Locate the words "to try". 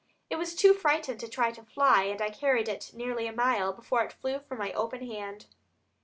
1.19-1.51